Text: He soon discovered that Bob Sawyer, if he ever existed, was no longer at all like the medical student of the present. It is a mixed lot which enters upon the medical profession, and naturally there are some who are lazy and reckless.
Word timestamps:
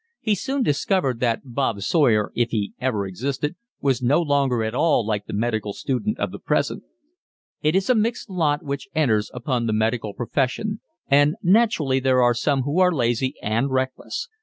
He 0.19 0.33
soon 0.33 0.63
discovered 0.63 1.19
that 1.19 1.41
Bob 1.45 1.81
Sawyer, 1.83 2.31
if 2.33 2.49
he 2.49 2.73
ever 2.79 3.05
existed, 3.05 3.55
was 3.81 4.01
no 4.01 4.19
longer 4.19 4.63
at 4.63 4.73
all 4.73 5.05
like 5.05 5.27
the 5.27 5.31
medical 5.33 5.73
student 5.73 6.17
of 6.17 6.31
the 6.31 6.39
present. 6.39 6.81
It 7.61 7.75
is 7.75 7.87
a 7.87 7.93
mixed 7.93 8.27
lot 8.27 8.63
which 8.63 8.87
enters 8.95 9.29
upon 9.31 9.67
the 9.67 9.73
medical 9.73 10.15
profession, 10.15 10.81
and 11.07 11.35
naturally 11.43 11.99
there 11.99 12.23
are 12.23 12.33
some 12.33 12.63
who 12.63 12.79
are 12.79 12.91
lazy 12.91 13.35
and 13.43 13.69
reckless. 13.69 14.27